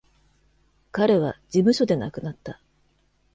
[0.91, 2.59] 彼は事務所で亡くなった。